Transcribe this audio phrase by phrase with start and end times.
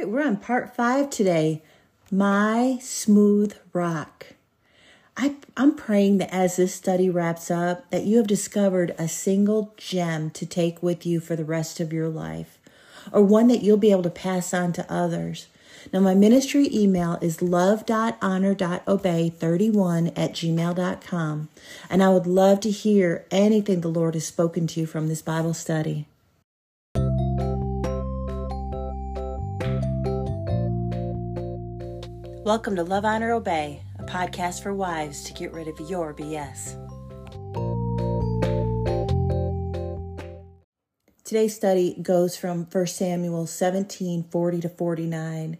[0.00, 1.60] right, we're on part five today
[2.10, 4.28] My Smooth Rock.
[5.14, 9.74] I, I'm praying that as this study wraps up, that you have discovered a single
[9.76, 12.56] gem to take with you for the rest of your life,
[13.12, 15.48] or one that you'll be able to pass on to others.
[15.92, 21.48] Now, my ministry email is love.honor.obey31 at gmail.com,
[21.90, 25.20] and I would love to hear anything the Lord has spoken to you from this
[25.20, 26.06] Bible study.
[32.44, 36.74] Welcome to Love, Honor, Obey, a podcast for wives to get rid of your BS.
[41.22, 45.58] Today's study goes from 1 Samuel 17 40 to 49.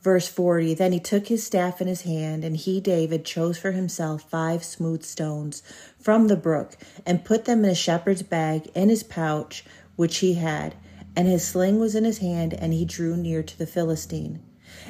[0.00, 3.72] Verse 40 Then he took his staff in his hand, and he, David, chose for
[3.72, 5.62] himself five smooth stones
[6.00, 10.32] from the brook, and put them in a shepherd's bag in his pouch, which he
[10.32, 10.76] had.
[11.14, 14.42] And his sling was in his hand, and he drew near to the Philistine.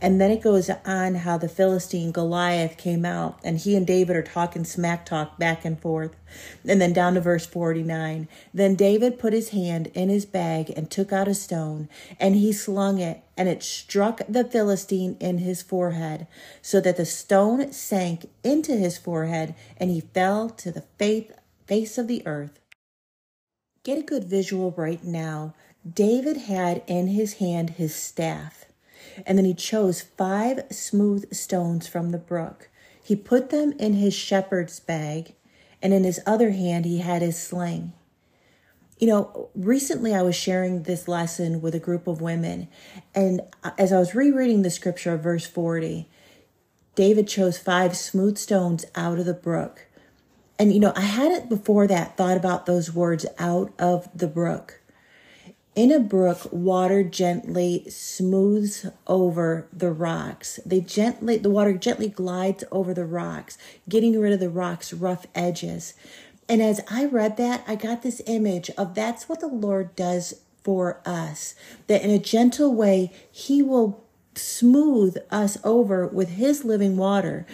[0.00, 4.16] And then it goes on how the Philistine Goliath came out and he and David
[4.16, 6.14] are talking smack talk back and forth.
[6.66, 8.28] And then down to verse 49.
[8.52, 12.52] Then David put his hand in his bag and took out a stone and he
[12.52, 16.26] slung it and it struck the Philistine in his forehead
[16.62, 20.84] so that the stone sank into his forehead and he fell to the
[21.66, 22.60] face of the earth.
[23.84, 25.54] Get a good visual right now.
[25.88, 28.64] David had in his hand his staff.
[29.26, 32.68] And then he chose five smooth stones from the brook.
[33.02, 35.34] He put them in his shepherd's bag,
[35.82, 37.92] and in his other hand, he had his sling.
[38.98, 42.68] You know, recently I was sharing this lesson with a group of women,
[43.14, 43.42] and
[43.76, 46.08] as I was rereading the scripture of verse 40,
[46.94, 49.86] David chose five smooth stones out of the brook.
[50.58, 54.80] And, you know, I hadn't before that thought about those words out of the brook.
[55.74, 60.60] In a brook, water gently smooths over the rocks.
[60.64, 63.58] They gently, the water gently glides over the rocks,
[63.88, 65.94] getting rid of the rocks' rough edges.
[66.48, 70.34] And as I read that, I got this image of that's what the Lord does
[70.62, 71.56] for us.
[71.88, 74.04] That in a gentle way, He will
[74.36, 77.46] smooth us over with His living water.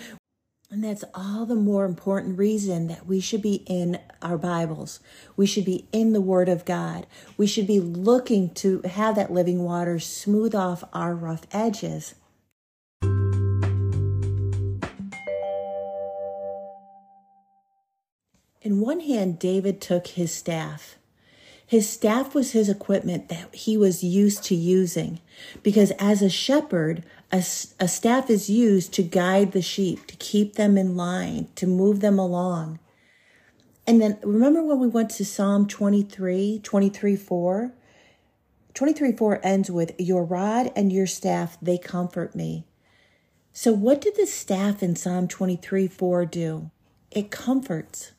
[0.72, 5.00] And that's all the more important reason that we should be in our Bibles.
[5.36, 7.08] We should be in the Word of God.
[7.36, 12.14] We should be looking to have that living water smooth off our rough edges.
[18.62, 21.00] In one hand, David took his staff
[21.70, 25.20] his staff was his equipment that he was used to using
[25.62, 27.44] because as a shepherd, a,
[27.78, 32.00] a, staff is used to guide the sheep, to keep them in line, to move
[32.00, 32.81] them along.
[33.86, 37.72] And then remember when we went to Psalm 23, 23 4?
[38.75, 42.66] 23 4 ends with, Your rod and your staff, they comfort me.
[43.52, 46.72] So, what did the staff in Psalm 23 4 do?
[47.12, 48.10] It comforts.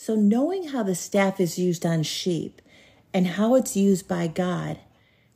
[0.00, 2.62] So, knowing how the staff is used on sheep
[3.12, 4.78] and how it's used by God,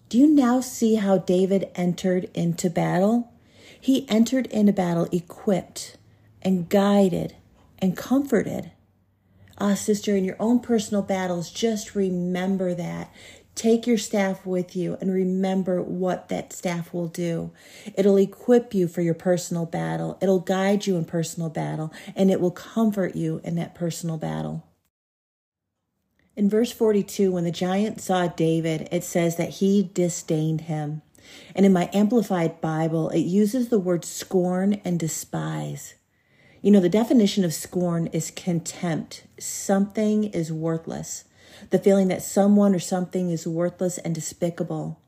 [0.09, 3.33] do you now see how David entered into battle?
[3.81, 5.97] He entered into battle equipped
[6.43, 7.35] and guided
[7.81, 8.71] and comforted.
[9.59, 13.13] Ah, sister, in your own personal battles, just remember that.
[13.55, 17.53] Take your staff with you and remember what that staff will do.
[17.97, 20.19] It'll equip you for your personal battle.
[20.23, 24.67] It'll guide you in personal battle and it will comfort you in that personal battle.
[26.35, 31.03] In verse 42, when the giant saw David, it says that he disdained him.
[31.55, 35.95] And in my Amplified Bible, it uses the word scorn and despise.
[36.63, 39.25] You know, the definition of scorn is contempt.
[39.39, 41.25] Something is worthless.
[41.71, 45.01] The feeling that someone or something is worthless and despicable.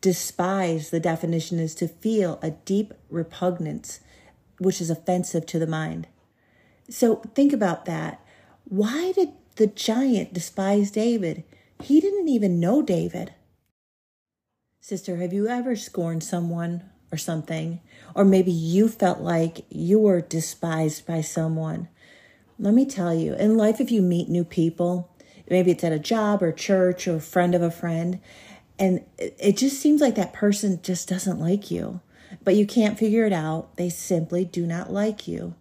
[0.00, 4.00] Despise, the definition is to feel a deep repugnance,
[4.58, 6.06] which is offensive to the mind.
[6.88, 8.20] So think about that.
[8.64, 11.44] Why did the giant despise David.
[11.82, 13.34] He didn't even know David.
[14.80, 16.82] Sister, have you ever scorned someone
[17.12, 17.80] or something?
[18.14, 21.88] Or maybe you felt like you were despised by someone.
[22.58, 25.13] Let me tell you, in life, if you meet new people,
[25.48, 28.20] maybe it's at a job or church or friend of a friend,
[28.78, 32.00] and it just seems like that person just doesn't like you,
[32.42, 33.76] but you can't figure it out.
[33.76, 35.54] They simply do not like you.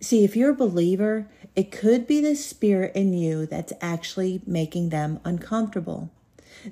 [0.00, 4.88] See, if you're a believer, it could be the spirit in you that's actually making
[4.88, 6.10] them uncomfortable.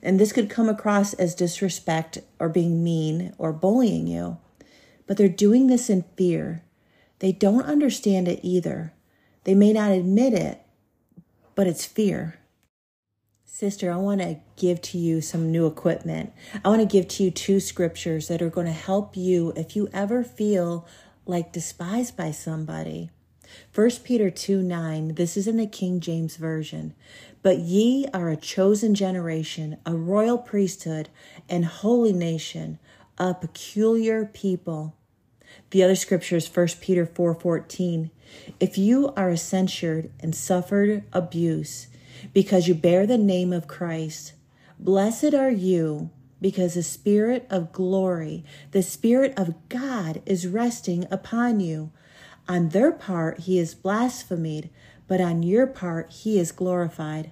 [0.03, 4.39] And this could come across as disrespect or being mean or bullying you.
[5.07, 6.65] But they're doing this in fear.
[7.21, 8.93] They don't understand it either.
[9.45, 10.60] They may not admit it,
[11.55, 12.39] but it's fear.
[13.45, 16.33] Sister, I want to give to you some new equipment.
[16.65, 19.77] I want to give to you two scriptures that are going to help you if
[19.77, 20.87] you ever feel
[21.27, 23.11] like despised by somebody.
[23.75, 26.95] 1 Peter 2 9, this is in the King James Version.
[27.43, 31.09] But ye are a chosen generation, a royal priesthood,
[31.49, 32.79] and holy nation,
[33.19, 34.97] a peculiar people.
[35.71, 38.11] The other scripture is 1 Peter 4 14.
[38.59, 41.89] If you are censured and suffered abuse,
[42.33, 44.35] because you bear the name of Christ.
[44.79, 46.11] Blessed are you
[46.41, 51.93] because the Spirit of glory, the Spirit of God is resting upon you.
[52.49, 54.71] On their part, he is blasphemed,
[55.07, 57.31] but on your part, he is glorified.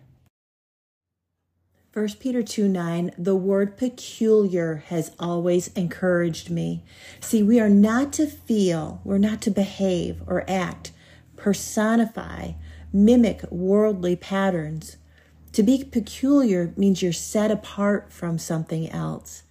[1.99, 6.85] 1 Peter 2 9, the word peculiar has always encouraged me.
[7.19, 10.93] See, we are not to feel, we're not to behave or act,
[11.35, 12.53] personify,
[12.93, 14.97] mimic worldly patterns.
[15.55, 19.43] To be peculiar means you're set apart from something else.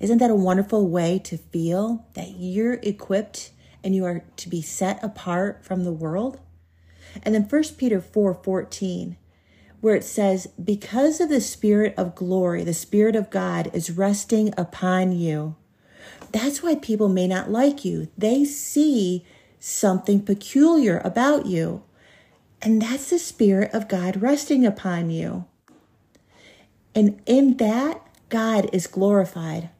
[0.00, 3.50] Isn't that a wonderful way to feel that you're equipped
[3.84, 6.40] and you are to be set apart from the world?
[7.22, 9.18] And then 1 Peter 4 14,
[9.82, 14.54] where it says, Because of the Spirit of glory, the Spirit of God is resting
[14.56, 15.56] upon you.
[16.30, 18.08] That's why people may not like you.
[18.16, 19.26] They see
[19.58, 21.82] something peculiar about you.
[22.62, 25.46] And that's the Spirit of God resting upon you.
[26.94, 29.70] And in that, God is glorified.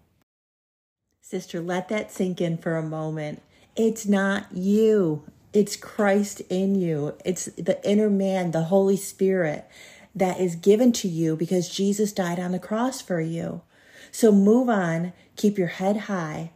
[1.20, 3.40] Sister, let that sink in for a moment.
[3.76, 5.22] It's not you,
[5.52, 7.14] it's Christ in you.
[7.24, 9.66] It's the inner man, the Holy Spirit
[10.14, 13.62] that is given to you because Jesus died on the cross for you.
[14.10, 16.52] So move on, keep your head high,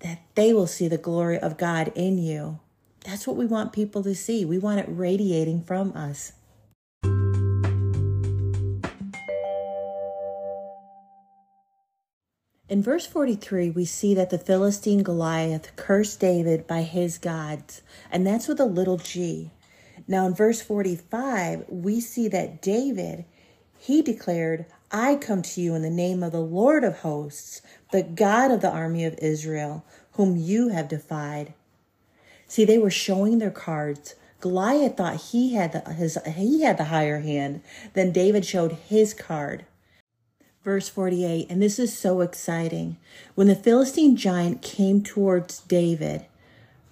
[0.00, 2.60] that they will see the glory of God in you.
[3.04, 4.44] That's what we want people to see.
[4.44, 6.32] We want it radiating from us.
[12.68, 18.26] In verse 43, we see that the Philistine Goliath cursed David by his gods, and
[18.26, 19.50] that's with a little g.
[20.08, 23.24] Now, in verse 45, we see that David,
[23.78, 27.62] he declared, I come to you in the name of the Lord of hosts,
[27.92, 31.54] the God of the army of Israel, whom you have defied.
[32.46, 34.14] See, they were showing their cards.
[34.40, 37.62] Goliath thought he had the, his he had the higher hand.
[37.94, 39.64] Then David showed his card.
[40.64, 42.96] Verse 48, and this is so exciting.
[43.34, 46.26] When the Philistine giant came towards David,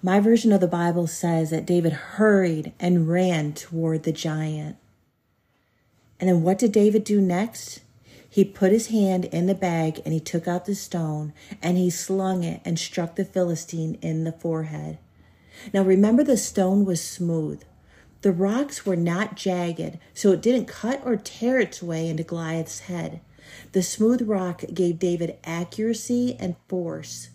[0.01, 4.77] my version of the Bible says that David hurried and ran toward the giant.
[6.19, 7.81] And then what did David do next?
[8.29, 11.89] He put his hand in the bag and he took out the stone and he
[11.89, 14.97] slung it and struck the Philistine in the forehead.
[15.73, 17.61] Now remember, the stone was smooth.
[18.21, 22.81] The rocks were not jagged, so it didn't cut or tear its way into Goliath's
[22.81, 23.19] head.
[23.71, 27.29] The smooth rock gave David accuracy and force.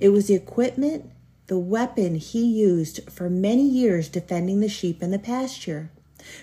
[0.00, 1.10] It was the equipment,
[1.48, 5.90] the weapon he used for many years defending the sheep in the pasture.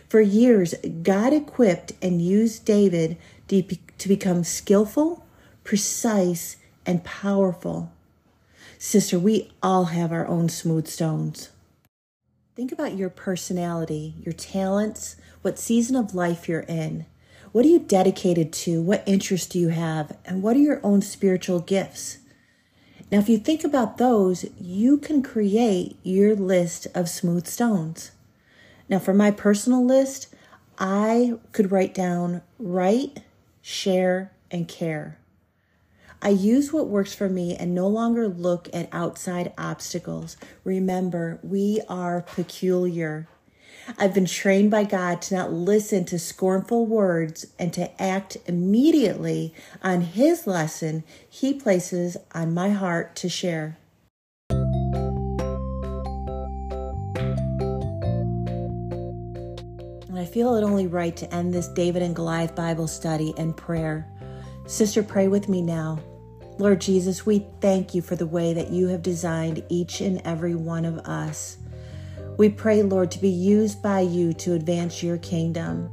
[0.10, 0.74] For years,
[1.04, 3.18] God equipped and used David
[3.48, 5.26] to become skillful,
[5.64, 7.92] precise, and powerful.
[8.78, 11.50] Sister, we all have our own smooth stones.
[12.56, 17.06] Think about your personality, your talents, what season of life you're in.
[17.52, 18.82] What are you dedicated to?
[18.82, 20.18] What interests do you have?
[20.26, 22.18] And what are your own spiritual gifts?
[23.12, 28.12] Now, if you think about those, you can create your list of smooth stones.
[28.90, 30.34] Now, for my personal list,
[30.80, 33.22] I could write down write,
[33.62, 35.20] share, and care.
[36.22, 40.38] I use what works for me and no longer look at outside obstacles.
[40.64, 43.28] Remember, we are peculiar.
[43.98, 49.54] I've been trained by God to not listen to scornful words and to act immediately
[49.84, 53.78] on His lesson He places on my heart to share.
[60.10, 63.56] And I feel it only right to end this David and Goliath Bible study and
[63.56, 64.08] prayer.
[64.66, 66.00] Sister, pray with me now.
[66.58, 70.56] Lord Jesus, we thank you for the way that you have designed each and every
[70.56, 71.58] one of us.
[72.38, 75.90] We pray, Lord, to be used by you to advance your kingdom.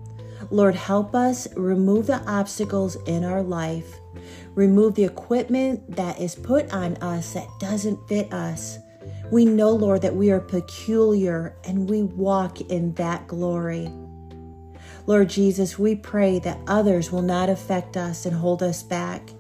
[0.50, 3.94] Lord, help us remove the obstacles in our life,
[4.54, 8.78] remove the equipment that is put on us that doesn't fit us.
[9.30, 13.90] We know, Lord, that we are peculiar and we walk in that glory.
[15.06, 19.30] Lord Jesus, we pray that others will not affect us and hold us back.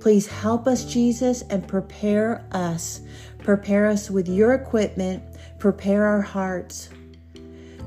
[0.00, 3.00] Please help us, Jesus, and prepare us.
[3.38, 5.22] Prepare us with your equipment.
[5.64, 6.90] Prepare our hearts.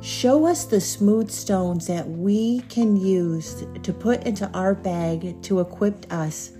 [0.01, 5.59] Show us the smooth stones that we can use to put into our bag to
[5.59, 6.53] equip us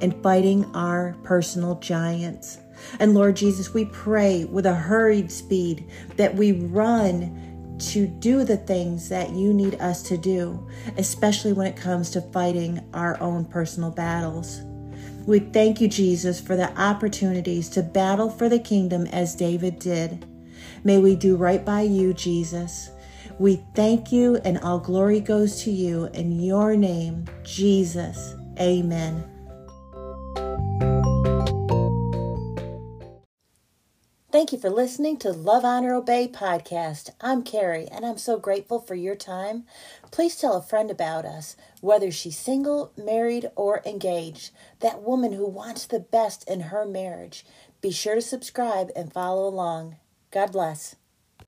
[0.00, 2.58] in fighting our personal giants.
[3.00, 8.58] And Lord Jesus, we pray with a hurried speed that we run to do the
[8.58, 13.44] things that you need us to do, especially when it comes to fighting our own
[13.44, 14.60] personal battles.
[15.26, 20.24] We thank you, Jesus, for the opportunities to battle for the kingdom as David did.
[20.84, 22.90] May we do right by you, Jesus.
[23.38, 26.06] We thank you, and all glory goes to you.
[26.14, 28.34] In your name, Jesus.
[28.58, 29.24] Amen.
[34.32, 37.10] Thank you for listening to Love, Honor, Obey podcast.
[37.20, 39.64] I'm Carrie, and I'm so grateful for your time.
[40.12, 45.48] Please tell a friend about us, whether she's single, married, or engaged, that woman who
[45.48, 47.44] wants the best in her marriage.
[47.80, 49.96] Be sure to subscribe and follow along.
[50.32, 50.96] God bless.